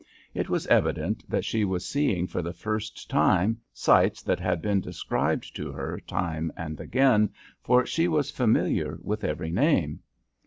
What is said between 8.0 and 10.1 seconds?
was familiar with every name.